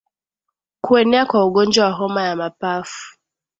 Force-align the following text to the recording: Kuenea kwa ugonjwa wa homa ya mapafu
Kuenea 0.81 1.25
kwa 1.25 1.45
ugonjwa 1.45 1.85
wa 1.85 1.91
homa 1.91 2.23
ya 2.23 2.35
mapafu 2.35 3.17